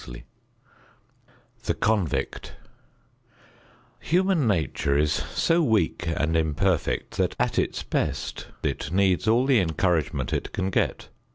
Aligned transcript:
XXXI 0.03 0.23
THE 1.65 1.75
CONVICT 1.75 2.53
Human 3.99 4.47
nature 4.47 4.97
is 4.97 5.11
so 5.13 5.61
weak 5.61 6.05
and 6.07 6.35
imperfect 6.35 7.17
that, 7.17 7.35
at 7.39 7.59
its 7.59 7.83
best, 7.83 8.47
it 8.63 8.91
needs 8.91 9.27
all 9.27 9.45
the 9.45 9.59
encouragement 9.59 10.33
it 10.33 10.53
can 10.53 10.71
get. 10.71 11.09